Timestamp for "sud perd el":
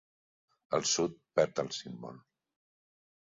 0.91-1.69